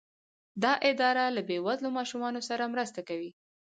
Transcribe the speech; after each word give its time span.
دا 0.63 0.73
اداره 0.89 1.23
له 1.35 1.41
بې 1.47 1.57
وزلو 1.65 1.89
ماشومانو 1.97 2.41
سره 2.49 2.71
مرسته 2.73 2.99
کوي. 3.09 3.31